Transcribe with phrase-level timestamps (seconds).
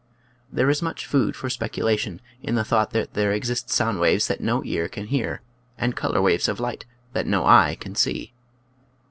[0.51, 4.41] There is much food for speculation in the thought that there exist sound waves that
[4.41, 5.43] no ear can hear
[5.77, 8.33] and color waves of light that no eye can see.